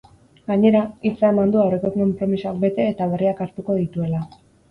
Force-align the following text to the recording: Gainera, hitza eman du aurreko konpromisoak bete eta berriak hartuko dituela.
Gainera, 0.51 0.79
hitza 1.09 1.29
eman 1.33 1.51
du 1.55 1.59
aurreko 1.65 1.91
konpromisoak 1.99 2.57
bete 2.65 2.87
eta 2.95 3.09
berriak 3.13 3.45
hartuko 3.47 3.79
dituela. 3.83 4.27